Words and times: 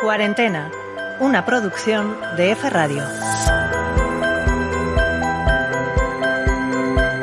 Cuarentena, 0.00 0.70
una 1.18 1.44
producción 1.44 2.16
de 2.36 2.52
F 2.52 2.70
Radio. 2.70 3.02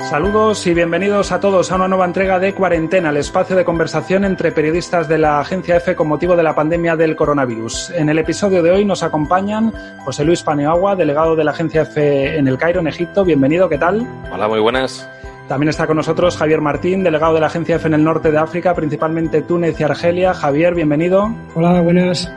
Saludos 0.10 0.68
y 0.68 0.74
bienvenidos 0.74 1.32
a 1.32 1.40
todos 1.40 1.72
a 1.72 1.76
una 1.76 1.88
nueva 1.88 2.04
entrega 2.04 2.38
de 2.38 2.54
Cuarentena, 2.54 3.12
el 3.12 3.18
espacio 3.18 3.56
de 3.56 3.64
conversación 3.64 4.26
entre 4.26 4.52
periodistas 4.52 5.08
de 5.08 5.18
la 5.18 5.40
agencia 5.40 5.78
F 5.78 5.96
con 5.96 6.10
motivo 6.10 6.36
de 6.36 6.44
la 6.44 6.54
pandemia 6.54 6.98
del 6.98 7.16
coronavirus. 7.16 7.92
En 7.92 8.10
el 8.10 8.20
episodio 8.20 8.62
de 8.62 8.72
hoy 8.72 8.84
nos 8.84 9.04
acompañan 9.04 9.72
José 10.04 10.26
Luis 10.26 10.44
Paneagua, 10.44 10.98
delegado 10.98 11.38
de 11.38 11.46
la 11.46 11.52
agencia 11.52 11.84
F 11.84 12.38
en 12.38 12.48
el 12.50 12.58
Cairo, 12.58 12.82
en 12.82 12.88
Egipto. 12.88 13.24
Bienvenido, 13.24 13.70
¿qué 13.70 13.78
tal? 13.78 14.06
Hola, 14.34 14.50
muy 14.50 14.60
buenas. 14.60 15.10
También 15.48 15.70
está 15.70 15.88
con 15.88 15.96
nosotros 15.96 16.36
Javier 16.36 16.60
Martín, 16.60 17.04
delegado 17.04 17.36
de 17.36 17.40
la 17.40 17.48
agencia 17.48 17.78
F 17.78 17.88
en 17.88 17.94
el 17.94 18.04
norte 18.04 18.32
de 18.32 18.38
África, 18.38 18.74
principalmente 18.74 19.44
Túnez 19.44 19.80
y 19.80 19.84
Argelia. 19.84 20.34
Javier, 20.34 20.74
bienvenido. 20.74 21.34
Hola, 21.54 21.80
buenas. 21.82 22.30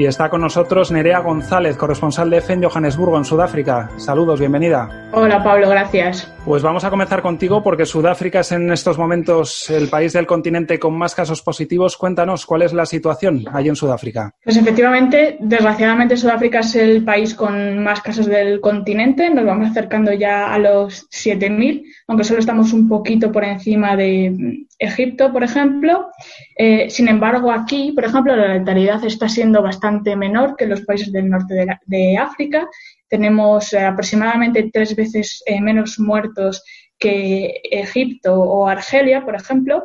Y 0.00 0.06
está 0.06 0.30
con 0.30 0.40
nosotros 0.40 0.90
Nerea 0.90 1.18
González, 1.18 1.76
corresponsal 1.76 2.30
de 2.30 2.38
EFE 2.38 2.54
en 2.54 2.62
Johannesburgo, 2.62 3.18
en 3.18 3.24
Sudáfrica. 3.26 3.90
Saludos, 3.98 4.40
bienvenida. 4.40 4.88
Hola 5.12 5.44
Pablo, 5.44 5.68
gracias. 5.68 6.32
Pues 6.46 6.62
vamos 6.62 6.84
a 6.84 6.88
comenzar 6.88 7.20
contigo 7.20 7.62
porque 7.62 7.84
Sudáfrica 7.84 8.40
es 8.40 8.50
en 8.52 8.72
estos 8.72 8.96
momentos 8.96 9.68
el 9.68 9.88
país 9.88 10.14
del 10.14 10.26
continente 10.26 10.78
con 10.78 10.96
más 10.96 11.14
casos 11.14 11.42
positivos. 11.42 11.98
Cuéntanos 11.98 12.46
cuál 12.46 12.62
es 12.62 12.72
la 12.72 12.86
situación 12.86 13.44
allí 13.52 13.68
en 13.68 13.76
Sudáfrica. 13.76 14.34
Pues 14.42 14.56
efectivamente, 14.56 15.36
desgraciadamente 15.38 16.16
Sudáfrica 16.16 16.60
es 16.60 16.74
el 16.76 17.04
país 17.04 17.34
con 17.34 17.84
más 17.84 18.00
casos 18.00 18.24
del 18.24 18.62
continente. 18.62 19.28
Nos 19.28 19.44
vamos 19.44 19.68
acercando 19.68 20.14
ya 20.14 20.50
a 20.50 20.58
los 20.58 21.10
7.000, 21.10 21.84
aunque 22.06 22.24
solo 22.24 22.40
estamos 22.40 22.72
un 22.72 22.88
poquito 22.88 23.30
por 23.30 23.44
encima 23.44 23.96
de 23.96 24.64
Egipto, 24.80 25.30
por 25.30 25.44
ejemplo. 25.44 26.10
Eh, 26.56 26.88
sin 26.88 27.08
embargo, 27.08 27.52
aquí, 27.52 27.92
por 27.92 28.06
ejemplo, 28.06 28.34
la 28.34 28.54
letalidad 28.54 29.04
está 29.04 29.28
siendo 29.28 29.62
bastante 29.62 30.16
menor 30.16 30.56
que 30.56 30.64
en 30.64 30.70
los 30.70 30.80
países 30.80 31.12
del 31.12 31.28
norte 31.28 31.66
de, 31.86 32.16
África 32.16 32.66
tenemos 33.06 33.72
eh, 33.74 33.80
aproximadamente 33.80 34.70
tres 34.72 34.96
veces 34.96 35.42
eh, 35.44 35.60
menos 35.60 35.98
muertos 35.98 36.64
que 36.98 37.60
Egipto 37.70 38.34
o 38.34 38.66
Argelia, 38.66 39.24
por 39.24 39.34
ejemplo. 39.34 39.84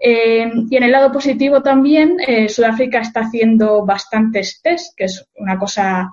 Y 0.00 0.76
en 0.76 0.82
el 0.82 0.92
lado 0.92 1.12
positivo 1.12 1.62
también, 1.62 2.18
Sudáfrica 2.48 3.00
está 3.00 3.20
haciendo 3.20 3.86
bastantes 3.86 4.60
test, 4.62 4.94
que 4.96 5.04
es 5.04 5.26
una 5.36 5.58
cosa 5.58 6.12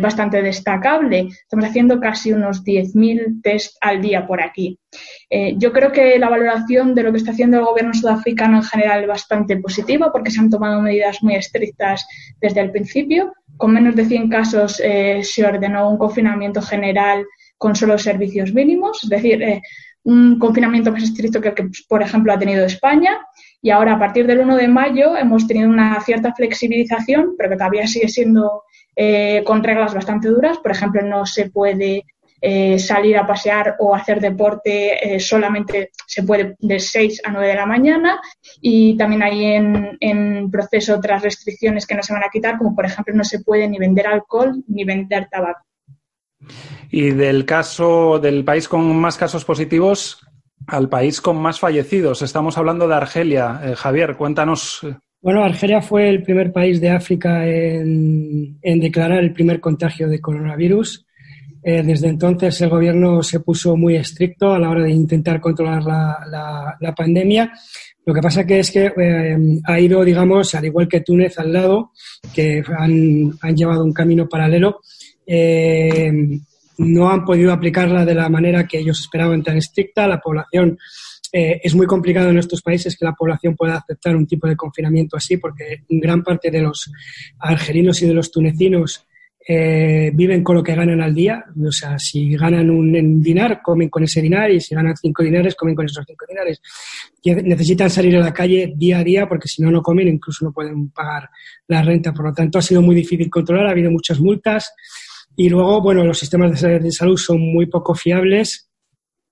bastante 0.00 0.42
destacable. 0.42 1.28
Estamos 1.28 1.66
haciendo 1.66 2.00
casi 2.00 2.32
unos 2.32 2.64
10.000 2.64 3.42
test 3.42 3.76
al 3.80 4.00
día 4.00 4.26
por 4.26 4.42
aquí. 4.42 4.78
yo 5.56 5.72
creo 5.72 5.92
que 5.92 6.18
la 6.18 6.28
valoración 6.28 6.94
de 6.94 7.02
lo 7.02 7.12
que 7.12 7.18
está 7.18 7.30
haciendo 7.30 7.58
el 7.58 7.64
gobierno 7.64 7.94
sudafricano 7.94 8.56
en 8.56 8.64
general 8.64 9.02
es 9.02 9.08
bastante 9.08 9.56
positiva 9.56 10.10
porque 10.12 10.30
se 10.30 10.40
han 10.40 10.50
tomado 10.50 10.80
medidas 10.80 11.22
muy 11.22 11.36
estrictas 11.36 12.06
desde 12.40 12.60
el 12.60 12.72
principio 12.72 13.32
con 13.58 13.72
menos 13.74 13.94
de 13.96 14.06
100 14.06 14.28
casos 14.30 14.80
eh, 14.82 15.20
se 15.22 15.44
ordenó 15.44 15.90
un 15.90 15.98
confinamiento 15.98 16.62
general 16.62 17.26
con 17.58 17.74
solo 17.74 17.98
servicios 17.98 18.54
mínimos, 18.54 19.02
es 19.02 19.10
decir, 19.10 19.42
eh, 19.42 19.60
un 20.04 20.38
confinamiento 20.38 20.92
más 20.92 21.02
estricto 21.02 21.40
que 21.40 21.48
el 21.48 21.54
que, 21.54 21.68
por 21.88 22.02
ejemplo, 22.02 22.32
ha 22.32 22.38
tenido 22.38 22.64
España. 22.64 23.18
Y 23.60 23.70
ahora, 23.70 23.94
a 23.94 23.98
partir 23.98 24.26
del 24.26 24.40
1 24.40 24.56
de 24.56 24.68
mayo, 24.68 25.16
hemos 25.16 25.46
tenido 25.46 25.68
una 25.68 26.00
cierta 26.00 26.32
flexibilización, 26.34 27.34
pero 27.36 27.50
que 27.50 27.56
todavía 27.56 27.86
sigue 27.86 28.08
siendo 28.08 28.62
eh, 28.96 29.42
con 29.44 29.62
reglas 29.62 29.94
bastante 29.94 30.28
duras. 30.28 30.58
Por 30.58 30.70
ejemplo, 30.70 31.02
no 31.02 31.26
se 31.26 31.50
puede 31.50 32.04
eh, 32.40 32.78
salir 32.78 33.18
a 33.18 33.26
pasear 33.26 33.74
o 33.80 33.94
hacer 33.94 34.20
deporte 34.20 35.16
eh, 35.16 35.18
solamente 35.18 35.90
se 36.06 36.22
puede 36.22 36.54
de 36.60 36.78
6 36.78 37.22
a 37.24 37.32
9 37.32 37.48
de 37.48 37.54
la 37.56 37.66
mañana 37.66 38.20
y 38.60 38.96
también 38.96 39.24
hay 39.24 39.44
en, 39.44 39.96
en, 39.98 40.48
proceso 40.48 40.94
otras 40.94 41.22
restricciones 41.22 41.84
que 41.84 41.96
no 41.96 42.02
se 42.04 42.12
van 42.12 42.22
a 42.22 42.30
quitar, 42.32 42.56
como 42.56 42.76
por 42.76 42.86
ejemplo 42.86 43.12
no 43.12 43.24
se 43.24 43.40
puede 43.40 43.68
ni 43.68 43.78
vender 43.78 44.06
alcohol 44.06 44.62
ni 44.68 44.84
vender 44.84 45.28
tabaco. 45.28 45.67
Y 46.90 47.10
del 47.10 47.44
caso 47.44 48.18
del 48.18 48.44
país 48.44 48.68
con 48.68 48.96
más 48.96 49.16
casos 49.16 49.44
positivos 49.44 50.20
al 50.66 50.88
país 50.88 51.20
con 51.20 51.40
más 51.40 51.58
fallecidos. 51.58 52.22
Estamos 52.22 52.58
hablando 52.58 52.86
de 52.86 52.94
Argelia. 52.94 53.60
Eh, 53.64 53.74
Javier, 53.74 54.16
cuéntanos. 54.16 54.80
Bueno, 55.20 55.42
Argelia 55.42 55.82
fue 55.82 56.08
el 56.08 56.22
primer 56.22 56.52
país 56.52 56.80
de 56.80 56.90
África 56.90 57.46
en, 57.46 58.60
declarar 58.62 59.18
el 59.18 59.32
primer 59.32 59.60
contagio 59.60 60.08
de 60.08 60.20
coronavirus. 60.20 61.06
Eh, 61.62 61.82
desde 61.82 62.08
entonces 62.08 62.60
el 62.60 62.68
gobierno 62.68 63.22
se 63.22 63.40
puso 63.40 63.76
muy 63.76 63.96
estricto 63.96 64.52
a 64.52 64.58
la 64.60 64.70
hora 64.70 64.84
de 64.84 64.90
intentar 64.90 65.40
controlar 65.40 65.82
la, 65.82 66.94
pandemia. 66.96 67.52
Lo 68.06 68.14
que 68.14 68.22
pasa 68.22 68.46
que 68.46 68.60
es 68.60 68.70
que 68.70 68.92
eh, 68.96 69.36
ha 69.64 69.80
ido, 69.80 70.04
digamos, 70.04 70.54
al 70.54 70.66
igual 70.66 70.86
que 70.86 71.00
Túnez 71.00 71.38
al 71.38 71.52
lado, 71.52 71.92
que 72.32 72.62
han, 72.78 73.56
llevado 73.56 73.84
un 73.84 73.92
camino 73.92 74.28
paralelo, 74.28 74.80
eh, 75.28 76.10
no 76.78 77.10
han 77.10 77.24
podido 77.24 77.52
aplicarla 77.52 78.04
de 78.04 78.14
la 78.14 78.28
manera 78.28 78.66
que 78.66 78.78
ellos 78.78 78.98
esperaban 79.00 79.42
tan 79.42 79.56
estricta. 79.56 80.08
La 80.08 80.20
población 80.20 80.78
es 81.30 81.74
muy 81.74 81.86
complicado 81.86 82.30
en 82.30 82.38
estos 82.38 82.62
países 82.62 82.96
que 82.96 83.04
la 83.04 83.12
población 83.12 83.54
pueda 83.54 83.76
aceptar 83.76 84.16
un 84.16 84.26
tipo 84.26 84.48
de 84.48 84.56
confinamiento 84.56 85.14
así, 85.14 85.36
porque 85.36 85.82
gran 85.86 86.22
parte 86.22 86.50
de 86.50 86.62
los 86.62 86.90
argelinos 87.38 88.00
y 88.00 88.06
de 88.06 88.14
los 88.14 88.30
tunecinos 88.30 89.06
eh, 89.50 90.10
viven 90.12 90.44
con 90.44 90.56
lo 90.56 90.62
que 90.62 90.74
ganan 90.74 91.00
al 91.00 91.14
día. 91.14 91.42
O 91.66 91.72
sea, 91.72 91.98
si 91.98 92.36
ganan 92.36 92.68
un 92.68 93.22
dinar, 93.22 93.62
comen 93.62 93.88
con 93.88 94.04
ese 94.04 94.20
dinar 94.20 94.50
y 94.50 94.60
si 94.60 94.74
ganan 94.74 94.94
cinco 94.94 95.22
dinares, 95.22 95.54
comen 95.54 95.74
con 95.74 95.86
esos 95.86 96.04
cinco 96.06 96.26
dinares. 96.28 96.60
necesitan 97.24 97.88
salir 97.88 98.14
a 98.16 98.20
la 98.20 98.34
calle 98.34 98.74
día 98.76 98.98
a 98.98 99.04
día 99.04 99.26
porque 99.26 99.48
si 99.48 99.62
no, 99.62 99.70
no 99.70 99.80
comen, 99.80 100.06
incluso 100.06 100.44
no 100.44 100.52
pueden 100.52 100.90
pagar 100.90 101.30
la 101.66 101.80
renta. 101.80 102.12
Por 102.12 102.26
lo 102.26 102.34
tanto, 102.34 102.58
ha 102.58 102.62
sido 102.62 102.82
muy 102.82 102.94
difícil 102.94 103.30
controlar, 103.30 103.68
ha 103.68 103.70
habido 103.70 103.90
muchas 103.90 104.20
multas. 104.20 104.70
Y 105.38 105.48
luego, 105.48 105.80
bueno, 105.80 106.04
los 106.04 106.18
sistemas 106.18 106.60
de 106.60 106.92
salud 106.92 107.16
son 107.16 107.40
muy 107.40 107.66
poco 107.66 107.94
fiables 107.94 108.68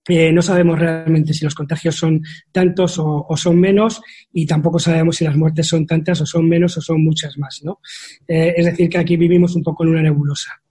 eh, 0.09 0.33
no 0.33 0.41
sabemos 0.41 0.79
realmente 0.79 1.35
si 1.35 1.45
los 1.45 1.55
contagios 1.55 1.97
son 1.97 2.23
tantos 2.53 2.97
o, 2.99 3.27
son 3.37 3.59
menos 3.59 4.01
y 4.33 4.47
tampoco 4.47 4.79
sabemos 4.79 5.17
si 5.17 5.25
las 5.25 5.37
muertes 5.37 5.67
son 5.67 5.85
tantas 5.85 6.21
o 6.21 6.27
son 6.27 6.49
menos 6.49 6.77
o 6.77 6.81
son 6.81 7.03
muchas 7.03 7.37
más. 7.39 7.61
¿no? 7.65 7.81
Eh, 8.29 8.55
es 8.57 8.67
decir, 8.67 8.89
que 8.89 8.99
aquí 8.99 9.17
vivimos 9.17 9.57
un 9.57 9.63
poco 9.63 9.83
en 9.85 9.91
una 9.91 10.03
nebulosa. 10.03 10.63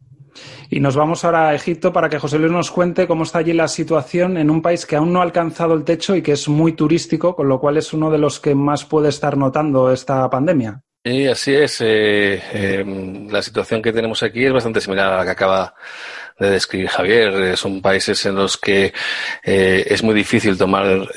Y 0.69 0.79
nos 0.79 0.95
vamos 0.95 1.23
ahora 1.23 1.49
a 1.49 1.55
Egipto 1.55 1.93
para 1.93 2.09
que 2.09 2.19
José 2.19 2.39
Luis 2.39 2.51
nos 2.51 2.71
cuente 2.71 3.07
cómo 3.07 3.23
está 3.23 3.39
allí 3.39 3.53
la 3.53 3.67
situación 3.67 4.37
en 4.37 4.49
un 4.49 4.61
país 4.61 4.85
que 4.85 4.95
aún 4.95 5.13
no 5.13 5.19
ha 5.19 5.23
alcanzado 5.23 5.73
el 5.73 5.83
techo 5.83 6.15
y 6.15 6.21
que 6.21 6.33
es 6.33 6.49
muy 6.49 6.73
turístico, 6.73 7.35
con 7.35 7.47
lo 7.47 7.59
cual 7.59 7.77
es 7.77 7.93
uno 7.93 8.09
de 8.11 8.17
los 8.17 8.39
que 8.39 8.53
más 8.55 8.83
puede 8.83 9.09
estar 9.09 9.37
notando 9.37 9.91
esta 9.91 10.29
pandemia. 10.29 10.81
Sí, 11.07 11.27
así 11.27 11.53
es. 11.53 11.77
Eh, 11.81 12.83
la 13.29 13.43
situación 13.43 13.79
que 13.79 13.93
tenemos 13.93 14.23
aquí 14.23 14.43
es 14.43 14.51
bastante 14.51 14.81
similar 14.81 15.13
a 15.13 15.17
la 15.17 15.23
que 15.23 15.29
acaba 15.29 15.75
de 16.39 16.49
describir 16.49 16.87
Javier. 16.87 17.33
Eh, 17.43 17.57
son 17.57 17.79
países 17.79 18.25
en 18.25 18.33
los 18.33 18.57
que 18.57 18.91
eh, 19.43 19.85
es 19.87 20.01
muy 20.01 20.15
difícil 20.15 20.57
tomar 20.57 21.07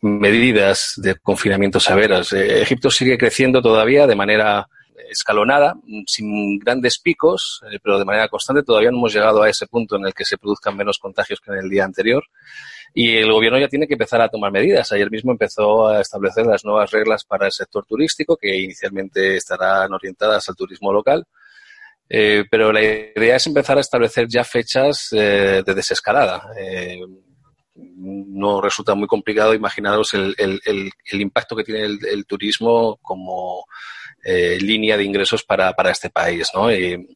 medidas 0.00 0.94
de 0.96 1.14
confinamiento 1.14 1.78
severas. 1.78 2.32
Egipto 2.32 2.90
sigue 2.90 3.16
creciendo 3.16 3.62
todavía 3.62 4.08
de 4.08 4.16
manera 4.16 4.68
escalonada, 5.14 5.74
sin 6.06 6.58
grandes 6.58 6.98
picos, 6.98 7.62
pero 7.82 7.98
de 7.98 8.04
manera 8.04 8.28
constante. 8.28 8.62
Todavía 8.62 8.90
no 8.90 8.98
hemos 8.98 9.14
llegado 9.14 9.42
a 9.42 9.48
ese 9.48 9.66
punto 9.66 9.96
en 9.96 10.06
el 10.06 10.14
que 10.14 10.24
se 10.24 10.38
produzcan 10.38 10.76
menos 10.76 10.98
contagios 10.98 11.40
que 11.40 11.52
en 11.52 11.58
el 11.58 11.70
día 11.70 11.84
anterior. 11.84 12.24
Y 12.92 13.16
el 13.16 13.32
gobierno 13.32 13.58
ya 13.58 13.68
tiene 13.68 13.88
que 13.88 13.94
empezar 13.94 14.20
a 14.20 14.28
tomar 14.28 14.52
medidas. 14.52 14.92
Ayer 14.92 15.10
mismo 15.10 15.32
empezó 15.32 15.88
a 15.88 16.00
establecer 16.00 16.46
las 16.46 16.64
nuevas 16.64 16.90
reglas 16.90 17.24
para 17.24 17.46
el 17.46 17.52
sector 17.52 17.84
turístico, 17.86 18.36
que 18.36 18.56
inicialmente 18.56 19.36
estarán 19.36 19.92
orientadas 19.92 20.48
al 20.48 20.56
turismo 20.56 20.92
local 20.92 21.26
eh, 22.08 22.44
pero 22.50 22.72
la 22.72 22.82
idea 22.82 23.36
es 23.36 23.46
empezar 23.46 23.78
a 23.78 23.80
establecer 23.80 24.26
ya 24.28 24.44
fechas 24.44 25.08
eh, 25.12 25.62
de 25.64 25.74
desescalada. 25.74 26.50
Eh, 26.58 27.00
no 27.76 28.60
resulta 28.60 28.94
muy 28.94 29.08
complicado 29.08 29.54
imaginaros 29.54 30.14
el, 30.14 30.92
impacto 31.10 31.56
que 31.56 31.64
tiene 31.64 31.82
el, 31.84 32.26
turismo 32.26 32.98
como 33.02 33.64
línea 34.24 34.96
de 34.96 35.04
ingresos 35.04 35.42
para, 35.44 35.72
para 35.74 35.90
este 35.90 36.10
país. 36.10 36.50
¿no? 36.54 36.72
Y, 36.72 37.06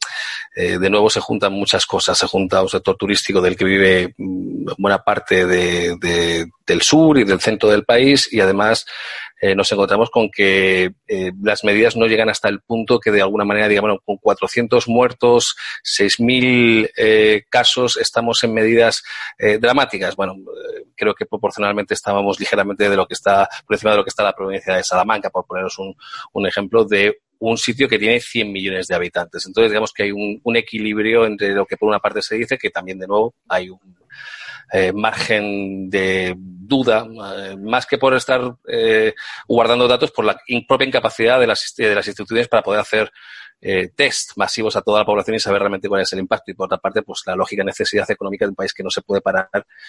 de 0.56 0.90
nuevo 0.90 1.08
se 1.08 1.20
juntan 1.20 1.52
muchas 1.52 1.86
cosas. 1.86 2.18
Se 2.18 2.26
junta 2.26 2.62
un 2.62 2.68
sector 2.68 2.96
turístico 2.96 3.40
del 3.40 3.56
que 3.56 3.64
vive 3.64 4.14
mm, 4.16 4.72
buena 4.76 4.98
parte 4.98 5.46
de, 5.46 6.48
del 6.66 6.82
sur 6.82 7.18
y 7.18 7.24
del 7.24 7.40
centro 7.40 7.68
del 7.68 7.84
país 7.84 8.28
y 8.32 8.40
además 8.40 8.84
eh, 9.40 9.54
nos 9.54 9.70
encontramos 9.70 10.10
con 10.10 10.30
que 10.30 10.92
eh, 11.06 11.32
las 11.42 11.64
medidas 11.64 11.96
no 11.96 12.06
llegan 12.06 12.28
hasta 12.28 12.48
el 12.48 12.60
punto 12.60 12.98
que 12.98 13.10
de 13.10 13.22
alguna 13.22 13.44
manera, 13.44 13.68
digamos, 13.68 13.98
con 14.04 14.16
400 14.16 14.88
muertos, 14.88 15.56
6.000 15.84 16.90
eh, 16.96 17.44
casos, 17.48 17.96
estamos 17.96 18.42
en 18.44 18.54
medidas 18.54 19.02
dramáticas. 19.60 20.16
Bueno, 20.16 20.34
creo 20.94 21.14
que 21.14 21.26
proporcionalmente 21.26 21.94
estábamos 21.94 22.40
ligeramente 22.40 22.88
de 22.88 22.96
lo 22.96 23.06
que 23.06 23.14
está, 23.14 23.48
por 23.66 23.74
encima 23.74 23.92
de 23.92 23.98
lo 23.98 24.04
que 24.04 24.10
está 24.10 24.24
la 24.24 24.34
provincia 24.34 24.74
de 24.74 24.82
Salamanca, 24.82 25.30
por 25.30 25.46
poneros 25.46 25.78
un, 25.78 26.46
ejemplo 26.46 26.84
de 26.84 27.20
un 27.38 27.56
sitio 27.56 27.88
que 27.88 27.98
tiene 27.98 28.20
100 28.20 28.52
millones 28.52 28.88
de 28.88 28.94
habitantes. 28.94 29.46
Entonces, 29.46 29.70
digamos 29.70 29.92
que 29.92 30.04
hay 30.04 30.12
un, 30.12 30.56
equilibrio 30.56 31.24
entre 31.24 31.50
lo 31.50 31.66
que 31.66 31.76
por 31.76 31.88
una 31.88 32.00
parte 32.00 32.22
se 32.22 32.36
dice, 32.36 32.58
que 32.58 32.70
también 32.70 32.98
de 32.98 33.06
nuevo 33.06 33.34
hay 33.48 33.70
un 33.70 33.78
eh, 34.72 34.92
margen 34.92 35.88
de 35.88 36.34
duda, 36.36 37.06
eh, 37.38 37.56
más 37.56 37.86
que 37.86 37.98
por 37.98 38.14
estar 38.14 38.56
eh, 38.66 39.14
guardando 39.46 39.88
datos, 39.88 40.10
por 40.10 40.24
la 40.24 40.38
propia 40.66 40.86
incapacidad 40.86 41.40
de 41.40 41.46
las, 41.46 41.74
de 41.76 41.94
las 41.94 42.06
instituciones 42.06 42.48
para 42.48 42.62
poder 42.62 42.80
hacer 42.80 43.10
test 43.96 44.36
masivos 44.36 44.76
a 44.76 44.82
toda 44.82 45.00
la 45.00 45.04
población 45.04 45.34
y 45.34 45.40
saber 45.40 45.58
realmente 45.58 45.88
cuál 45.88 46.02
es 46.02 46.12
el 46.12 46.20
impacto. 46.20 46.52
Y 46.52 46.54
por 46.54 46.66
otra 46.66 46.78
parte, 46.78 47.02
pues 47.02 47.22
la 47.26 47.34
lógica 47.34 47.64
necesidad 47.64 48.08
económica 48.08 48.44
de 48.44 48.50
un 48.50 48.54
país 48.54 48.72
que 48.72 48.84
no 48.84 48.90
se 48.90 49.02
puede 49.02 49.20
parar 49.20 49.48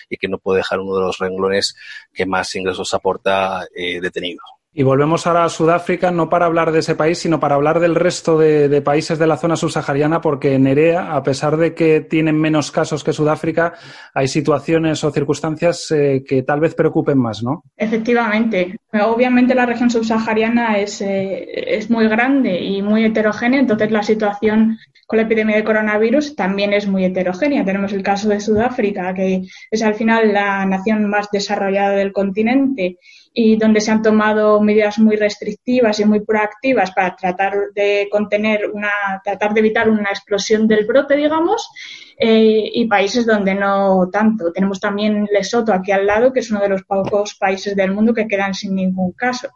y 0.10 0.18
que 0.18 0.28
no 0.28 0.40
puede 0.40 0.58
dejar 0.58 0.80
uno 0.80 0.96
de 0.96 1.02
los 1.04 1.20
renglones 1.20 1.76
que 2.12 2.26
más 2.26 2.56
ingresos 2.56 2.92
aporta 2.96 3.68
detenido. 3.76 4.42
Y 4.72 4.84
volvemos 4.84 5.26
ahora 5.26 5.46
a 5.46 5.50
Sudáfrica, 5.50 6.12
no 6.12 6.30
para 6.30 6.46
hablar 6.46 6.72
de 6.72 6.80
ese 6.80 6.94
país, 6.94 7.18
sino 7.18 7.40
para 7.40 7.56
hablar 7.56 7.80
del 7.80 7.96
resto 7.96 8.38
de, 8.38 8.82
países 8.84 9.18
de 9.18 9.26
la 9.26 9.36
zona 9.36 9.56
subsahariana, 9.56 10.22
porque 10.22 10.60
Nerea, 10.60 11.16
a 11.16 11.24
pesar 11.24 11.58
de 11.58 11.74
que 11.74 12.02
tienen 12.02 12.40
menos 12.40 12.72
casos 12.72 13.04
que 13.04 13.12
Sudáfrica, 13.12 13.74
hay 14.14 14.28
situaciones 14.28 15.04
o 15.04 15.12
circunstancias 15.12 15.90
eh, 15.90 16.24
que 16.26 16.44
tal 16.44 16.60
vez 16.60 16.76
preocupen 16.76 17.18
más, 17.18 17.42
¿no? 17.42 17.64
Efectivamente. 17.76 18.78
Obviamente 18.94 19.56
la 19.56 19.66
región 19.66 19.90
subsahariana 19.90 20.78
es, 20.78 21.02
eh, 21.02 21.48
es 21.76 21.90
muy 21.90 22.08
grande 22.08 22.62
y 22.62 22.84
muy 22.84 23.06
heterogénea, 23.06 23.60
entonces 23.60 23.90
la 23.90 24.04
situación 24.04 24.78
con 25.08 25.18
la 25.18 25.24
epidemia 25.24 25.56
de 25.56 25.64
coronavirus 25.64 26.36
también 26.36 26.74
es 26.74 26.86
muy 26.86 27.04
heterogénea. 27.04 27.66
Tenemos 27.66 27.92
el 27.94 28.04
caso 28.04 28.30
de 28.30 28.40
Sudáfrica, 28.40 29.12
que 29.16 29.42
es 29.72 29.82
al 29.82 29.96
final 29.96 30.32
la 30.32 30.64
nación 30.66 31.10
más 31.10 31.30
desarrollada 31.32 31.96
del 31.96 32.14
continente 32.14 33.00
y 33.42 33.56
donde 33.56 33.80
se 33.80 33.90
han 33.90 34.02
tomado 34.02 34.60
medidas 34.60 35.00
muy 35.00 35.16
restrictivas 35.16 35.98
y 36.02 36.04
muy 36.04 36.20
proactivas 36.20 36.92
para 36.92 37.16
tratar 37.16 37.72
de 37.74 38.10
contener 38.12 38.70
una, 38.70 38.92
tratar 39.24 39.54
de 39.54 39.62
evitar 39.62 39.90
una 39.90 40.10
explosión 40.10 40.68
del 40.68 40.86
brote, 40.86 41.16
digamos, 41.16 41.70
eh, 42.18 42.70
y 42.74 42.86
países 42.88 43.26
donde 43.26 43.56
no 43.56 44.10
tanto. 44.12 44.52
Tenemos 44.52 44.82
también 44.82 45.26
Lesoto 45.32 45.72
aquí 45.72 45.94
al 45.94 46.06
lado, 46.06 46.34
que 46.34 46.42
es 46.42 46.52
uno 46.52 46.60
de 46.60 46.68
los 46.68 46.84
pocos 46.84 47.36
países 47.36 47.78
del 47.78 47.94
mundo 47.94 48.14
que 48.14 48.28
quedan 48.28 48.54
sin 48.54 48.76
ningún 48.76 49.14
caso. 49.14 49.48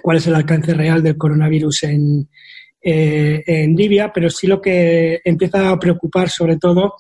cuál 0.02 0.18
es 0.18 0.28
el 0.28 0.36
alcance 0.36 0.74
real 0.74 1.02
del 1.04 1.18
coronavirus 1.18 1.84
en, 1.84 2.28
eh, 2.88 3.44
en 3.48 3.76
Libia, 3.76 4.12
pero 4.14 4.30
sí 4.30 4.46
lo 4.46 4.62
que 4.62 5.20
empieza 5.26 5.72
a 5.72 5.80
preocupar 5.80 6.30
sobre 6.30 6.58
todo 6.58 6.94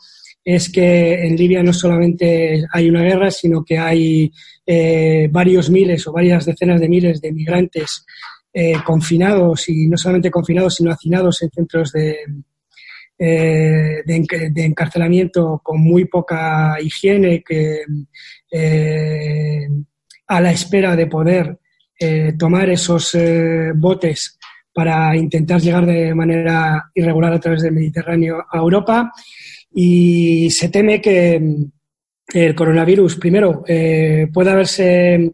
es 0.43 0.71
que 0.71 1.27
en 1.27 1.35
Libia 1.35 1.61
no 1.61 1.73
solamente 1.73 2.65
hay 2.73 2.89
una 2.89 3.03
guerra, 3.03 3.29
sino 3.29 3.63
que 3.63 3.77
hay 3.77 4.31
eh, 4.65 5.29
varios 5.31 5.69
miles 5.69 6.07
o 6.07 6.11
varias 6.11 6.43
decenas 6.43 6.81
de 6.81 6.89
miles 6.89 7.21
de 7.21 7.31
migrantes 7.31 8.03
eh, 8.51 8.77
confinados 8.83 9.69
y 9.69 9.85
no 9.85 9.95
solamente 9.95 10.31
confinados, 10.31 10.73
sino 10.73 10.89
hacinados 10.89 11.43
en 11.43 11.51
centros 11.51 11.91
de, 11.91 12.17
de, 13.15 14.65
encarcelamiento 14.65 15.61
con 15.63 15.81
muy 15.81 16.05
poca 16.05 16.77
higiene, 16.81 17.43
que 17.47 17.83
a 20.25 20.41
la 20.41 20.51
espera 20.51 20.95
de 20.95 21.05
poder 21.05 21.59
tomar 22.39 22.71
esos 22.71 23.15
botes 23.75 24.39
para 24.75 25.15
intentar 25.15 25.61
llegar 25.61 25.85
de 25.85 26.13
manera 26.13 26.91
irregular 26.93 27.31
a 27.31 27.39
través 27.39 27.61
del 27.61 27.71
Mediterráneo 27.71 28.43
a 28.51 28.57
Europa. 28.57 29.09
Y 29.73 30.51
se 30.51 30.67
teme 30.67 30.99
que 30.99 31.41
el 32.33 32.55
coronavirus, 32.55 33.15
primero, 33.15 33.63
eh, 33.65 34.27
pueda 34.33 34.51
haberse 34.51 35.31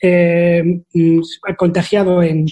eh, 0.00 0.80
mm, 0.90 1.20
contagiado 1.54 2.22
en, 2.22 2.46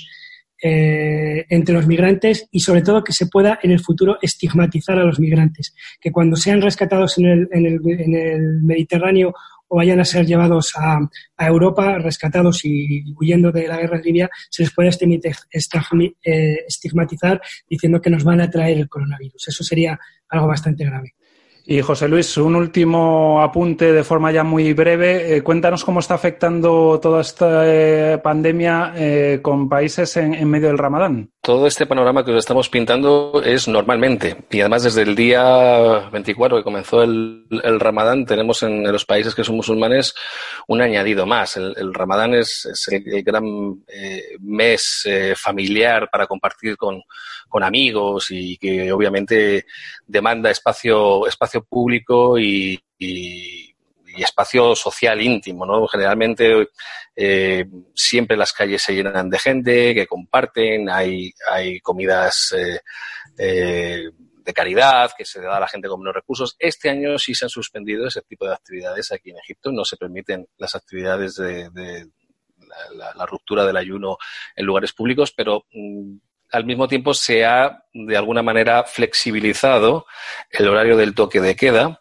eh, 0.66 1.44
entre 1.50 1.74
los 1.74 1.86
migrantes 1.86 2.48
y 2.50 2.60
sobre 2.60 2.80
todo 2.80 3.04
que 3.04 3.12
se 3.12 3.26
pueda 3.26 3.58
en 3.62 3.70
el 3.70 3.80
futuro 3.80 4.16
estigmatizar 4.22 4.98
a 4.98 5.04
los 5.04 5.20
migrantes, 5.20 5.74
que 6.00 6.10
cuando 6.10 6.36
sean 6.36 6.62
rescatados 6.62 7.18
en 7.18 7.26
el, 7.26 7.48
en 7.52 7.66
el, 7.66 7.80
en 7.86 8.14
el 8.14 8.62
Mediterráneo 8.62 9.34
o 9.68 9.76
vayan 9.76 10.00
a 10.00 10.06
ser 10.06 10.24
llevados 10.24 10.72
a, 10.76 11.00
Europa, 11.36 11.98
rescatados 11.98 12.64
y 12.64 13.12
huyendo 13.14 13.52
de 13.52 13.68
la 13.68 13.76
guerra 13.76 13.98
en 13.98 14.04
Libia, 14.04 14.30
se 14.48 14.62
les 14.62 14.72
puede 14.72 14.88
eh, 14.88 16.56
estigmatizar 16.66 17.42
diciendo 17.68 18.00
que 18.00 18.08
nos 18.08 18.24
van 18.24 18.40
a 18.40 18.48
traer 18.48 18.78
el 18.78 18.88
coronavirus. 18.88 19.48
Eso 19.48 19.64
sería 19.64 20.00
algo 20.30 20.46
bastante 20.46 20.86
grave. 20.86 21.14
Y 21.66 21.80
José 21.80 22.08
Luis, 22.08 22.36
un 22.36 22.56
último 22.56 23.40
apunte 23.40 23.92
de 23.92 24.04
forma 24.04 24.30
ya 24.30 24.44
muy 24.44 24.72
breve. 24.74 25.36
Eh, 25.36 25.42
cuéntanos 25.42 25.84
cómo 25.84 26.00
está 26.00 26.14
afectando 26.14 27.00
toda 27.00 27.22
esta 27.22 27.62
eh, 27.64 28.18
pandemia 28.18 28.94
con 29.42 29.68
países 29.68 30.16
en, 30.16 30.48
medio 30.48 30.68
del 30.68 30.78
Ramadán. 30.78 31.33
Todo 31.44 31.66
este 31.66 31.84
panorama 31.84 32.24
que 32.24 32.30
os 32.30 32.38
estamos 32.38 32.70
pintando 32.70 33.42
es 33.44 33.68
normalmente. 33.68 34.34
Y 34.50 34.60
además 34.60 34.84
desde 34.84 35.02
el 35.02 35.14
día 35.14 36.08
24 36.10 36.56
que 36.56 36.64
comenzó 36.64 37.02
el, 37.02 37.44
Ramadán 37.78 38.24
tenemos 38.24 38.62
en, 38.62 38.82
los 38.90 39.04
países 39.04 39.34
que 39.34 39.44
son 39.44 39.56
musulmanes 39.56 40.14
un 40.68 40.80
añadido 40.80 41.26
más. 41.26 41.58
El, 41.58 41.92
Ramadán 41.92 42.32
es, 42.32 42.66
el, 42.90 43.22
gran 43.22 43.44
eh, 43.88 44.36
mes 44.40 45.02
eh, 45.04 45.34
familiar 45.36 46.08
para 46.10 46.26
compartir 46.26 46.78
con, 46.78 47.02
amigos 47.62 48.32
y 48.32 48.56
que 48.56 48.90
obviamente 48.90 49.66
demanda 50.08 50.50
espacio, 50.50 51.24
espacio 51.28 51.62
público 51.62 52.36
y 52.36 52.80
espacio 54.22 54.74
social 54.74 55.20
íntimo, 55.20 55.66
¿no? 55.66 55.86
Generalmente 55.86 56.68
eh, 57.16 57.66
siempre 57.94 58.36
las 58.36 58.52
calles 58.52 58.82
se 58.82 58.94
llenan 58.94 59.30
de 59.30 59.38
gente 59.38 59.94
que 59.94 60.06
comparten, 60.06 60.88
hay, 60.88 61.32
hay 61.50 61.80
comidas 61.80 62.54
eh, 62.56 62.80
eh, 63.38 64.10
de 64.44 64.52
caridad 64.52 65.12
que 65.16 65.24
se 65.24 65.40
da 65.40 65.56
a 65.56 65.60
la 65.60 65.68
gente 65.68 65.88
con 65.88 66.00
menos 66.00 66.14
recursos. 66.14 66.56
Este 66.58 66.90
año 66.90 67.18
sí 67.18 67.34
se 67.34 67.46
han 67.46 67.50
suspendido 67.50 68.06
ese 68.06 68.22
tipo 68.22 68.46
de 68.46 68.54
actividades 68.54 69.10
aquí 69.12 69.30
en 69.30 69.38
Egipto, 69.38 69.72
no 69.72 69.84
se 69.84 69.96
permiten 69.96 70.46
las 70.58 70.74
actividades 70.74 71.36
de, 71.36 71.70
la, 72.94 73.26
ruptura 73.26 73.64
del 73.64 73.76
ayuno 73.76 74.18
en 74.54 74.66
lugares 74.66 74.92
públicos, 74.92 75.32
pero 75.32 75.66
mm, 75.72 76.16
al 76.52 76.64
mismo 76.64 76.86
tiempo 76.88 77.14
se 77.14 77.44
ha 77.44 77.84
de 77.92 78.16
alguna 78.16 78.42
manera 78.42 78.84
flexibilizado 78.84 80.06
el 80.50 80.68
horario 80.68 80.96
del 80.96 81.14
toque 81.14 81.40
de 81.40 81.56
queda 81.56 82.00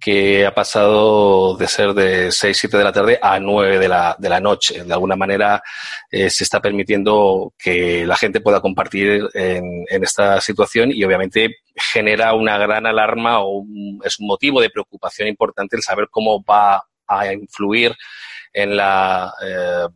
que 0.00 0.46
ha 0.46 0.54
pasado 0.54 1.56
de 1.56 1.66
ser 1.66 1.92
de 1.94 2.30
6, 2.30 2.56
7 2.56 2.76
de 2.76 2.84
la 2.84 2.92
tarde 2.92 3.18
a 3.20 3.38
9 3.40 3.78
de 3.78 3.88
la, 3.88 4.16
de 4.18 4.28
la 4.28 4.40
noche. 4.40 4.84
De 4.84 4.92
alguna 4.92 5.16
manera 5.16 5.62
eh, 6.10 6.30
se 6.30 6.44
está 6.44 6.60
permitiendo 6.60 7.52
que 7.58 8.06
la 8.06 8.16
gente 8.16 8.40
pueda 8.40 8.60
compartir 8.60 9.28
en, 9.34 9.84
esta 9.88 10.40
situación 10.40 10.90
y 10.92 11.02
obviamente 11.04 11.56
genera 11.74 12.34
una 12.34 12.56
gran 12.58 12.86
alarma 12.86 13.40
o 13.40 13.64
es 14.04 14.18
un 14.20 14.26
motivo 14.26 14.60
de 14.60 14.70
preocupación 14.70 15.28
importante 15.28 15.76
el 15.76 15.82
saber 15.82 16.08
cómo 16.10 16.42
va 16.42 16.82
a 17.06 17.32
influir 17.32 17.94
en 18.52 18.76
la 18.76 19.32
eh, 19.42 19.86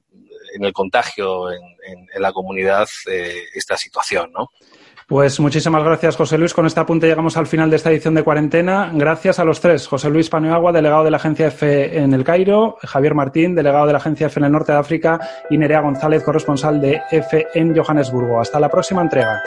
en 0.55 0.65
el 0.65 0.73
contagio 0.73 1.51
en, 1.51 1.63
en, 1.85 2.23
la 2.23 2.33
comunidad 2.33 2.87
eh, 3.11 3.45
esta 3.55 3.77
situación, 3.77 4.33
¿no? 4.33 4.51
Pues 5.07 5.41
muchísimas 5.41 5.85
gracias, 5.85 6.17
José 6.17 6.39
Luis. 6.39 6.55
Con 6.55 6.67
este 6.67 6.81
apunte 6.81 7.07
llegamos 7.07 7.37
al 7.37 7.47
final 7.47 7.71
de 7.71 7.77
esta 7.77 7.91
edición 7.91 8.15
de 8.15 8.23
cuarentena. 8.23 8.91
Gracias 8.95 9.39
a 9.39 9.45
los 9.45 9.61
tres. 9.61 9.87
José 9.87 10.11
Luis 10.11 10.29
Paneagua, 10.29 10.73
delegado 10.73 11.05
de 11.05 11.11
la 11.11 11.17
Agencia 11.17 11.49
F 11.49 11.99
en 11.99 12.13
el 12.13 12.25
Cairo, 12.25 12.77
Javier 12.83 13.15
Martín, 13.15 13.55
delegado 13.55 13.87
de 13.87 13.93
la 13.93 13.99
Agencia 13.99 14.29
F 14.29 14.41
en 14.41 14.47
el 14.47 14.53
norte 14.53 14.73
de 14.73 14.79
África, 14.79 15.21
y 15.51 15.59
Nerea 15.59 15.81
González, 15.81 16.23
corresponsal 16.23 16.81
de 16.81 17.01
F 17.11 17.47
en 17.55 17.77
Johannesburgo. 17.77 18.41
Hasta 18.41 18.61
la 18.61 18.69
próxima 18.69 19.03
entrega. 19.03 19.43